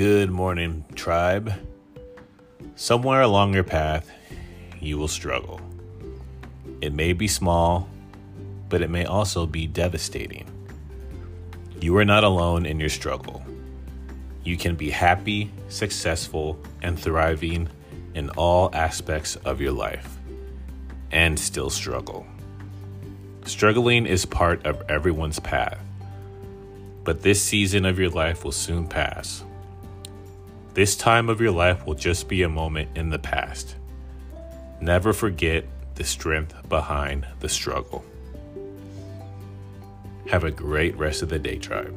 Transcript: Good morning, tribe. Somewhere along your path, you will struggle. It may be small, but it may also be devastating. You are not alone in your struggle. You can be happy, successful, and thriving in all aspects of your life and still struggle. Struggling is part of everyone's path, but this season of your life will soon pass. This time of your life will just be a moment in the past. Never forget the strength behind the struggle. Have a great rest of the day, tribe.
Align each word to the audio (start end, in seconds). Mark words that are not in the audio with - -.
Good 0.00 0.30
morning, 0.30 0.86
tribe. 0.94 1.52
Somewhere 2.74 3.20
along 3.20 3.52
your 3.52 3.64
path, 3.64 4.10
you 4.80 4.96
will 4.96 5.08
struggle. 5.08 5.60
It 6.80 6.94
may 6.94 7.12
be 7.12 7.28
small, 7.28 7.86
but 8.70 8.80
it 8.80 8.88
may 8.88 9.04
also 9.04 9.44
be 9.44 9.66
devastating. 9.66 10.48
You 11.82 11.98
are 11.98 12.06
not 12.06 12.24
alone 12.24 12.64
in 12.64 12.80
your 12.80 12.88
struggle. 12.88 13.44
You 14.42 14.56
can 14.56 14.74
be 14.74 14.88
happy, 14.88 15.52
successful, 15.68 16.58
and 16.80 16.98
thriving 16.98 17.68
in 18.14 18.30
all 18.38 18.70
aspects 18.72 19.36
of 19.36 19.60
your 19.60 19.72
life 19.72 20.16
and 21.12 21.38
still 21.38 21.68
struggle. 21.68 22.26
Struggling 23.44 24.06
is 24.06 24.24
part 24.24 24.64
of 24.64 24.82
everyone's 24.88 25.40
path, 25.40 25.78
but 27.04 27.20
this 27.20 27.42
season 27.42 27.84
of 27.84 27.98
your 27.98 28.08
life 28.08 28.44
will 28.44 28.52
soon 28.52 28.86
pass. 28.88 29.44
This 30.72 30.96
time 30.96 31.28
of 31.28 31.40
your 31.40 31.50
life 31.50 31.84
will 31.84 31.94
just 31.94 32.28
be 32.28 32.42
a 32.42 32.48
moment 32.48 32.96
in 32.96 33.10
the 33.10 33.18
past. 33.18 33.74
Never 34.80 35.12
forget 35.12 35.64
the 35.96 36.04
strength 36.04 36.54
behind 36.68 37.26
the 37.40 37.48
struggle. 37.48 38.04
Have 40.28 40.44
a 40.44 40.50
great 40.50 40.96
rest 40.96 41.22
of 41.22 41.28
the 41.28 41.40
day, 41.40 41.58
tribe. 41.58 41.94